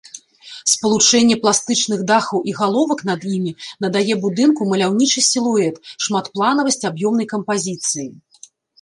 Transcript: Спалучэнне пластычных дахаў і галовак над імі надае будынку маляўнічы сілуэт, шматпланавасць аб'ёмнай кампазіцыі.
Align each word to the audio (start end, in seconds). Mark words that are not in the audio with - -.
Спалучэнне 0.71 1.35
пластычных 1.43 1.99
дахаў 2.13 2.39
і 2.53 2.55
галовак 2.61 3.05
над 3.11 3.29
імі 3.35 3.53
надае 3.87 4.15
будынку 4.27 4.61
маляўнічы 4.73 5.27
сілуэт, 5.31 5.75
шматпланавасць 6.09 6.83
аб'ёмнай 6.95 7.27
кампазіцыі. 7.37 8.13